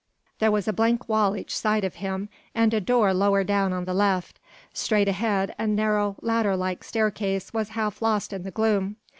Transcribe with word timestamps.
There 0.39 0.49
was 0.49 0.67
a 0.67 0.73
blank 0.73 1.07
wall 1.07 1.37
each 1.37 1.55
side 1.55 1.83
of 1.83 1.93
him, 1.97 2.27
and 2.55 2.73
a 2.73 2.81
door 2.81 3.13
lower 3.13 3.43
down 3.43 3.71
on 3.71 3.85
the 3.85 3.93
left; 3.93 4.39
straight 4.73 5.07
ahead 5.07 5.53
a 5.59 5.67
narrow 5.67 6.15
ladder 6.21 6.57
like 6.57 6.83
staircase 6.83 7.53
was 7.53 7.69
half 7.77 8.01
lost 8.01 8.33
in 8.33 8.41
the 8.41 8.49
gloom. 8.49 8.95